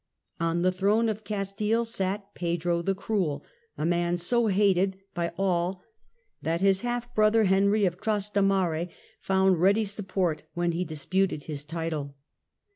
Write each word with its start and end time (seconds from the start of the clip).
On 0.39 0.63
the 0.63 0.71
throne 0.71 1.09
of 1.09 1.23
Cas 1.23 1.53
tile 1.53 1.85
sat 1.85 2.33
Pedro 2.33 2.81
the 2.81 2.95
Cruel, 2.95 3.45
a 3.77 3.85
man 3.85 4.17
so 4.17 4.47
hated 4.47 4.97
by 5.13 5.31
all 5.37 5.83
that 6.41 6.59
his 6.61 6.81
half 6.81 7.13
brother 7.13 7.43
Henry 7.43 7.85
of 7.85 8.01
Trastamare 8.01 8.89
found 9.19 9.59
ready 9.61 9.85
support 9.85 10.41
when 10.55 10.71
he 10.71 10.83
disputed 10.83 11.43
his 11.43 11.63
title. 11.63 12.15